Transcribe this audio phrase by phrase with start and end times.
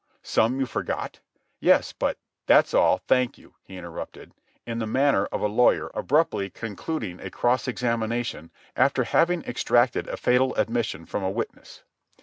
[0.23, 1.19] "Some you forget?"
[1.59, 2.17] "Yes, but—"
[2.47, 4.31] "That's all, thank you," he interrupted,
[4.65, 10.17] in the manner of a lawyer abruptly concluding a cross examination after having extracted a
[10.17, 11.83] fatal admission from a witness.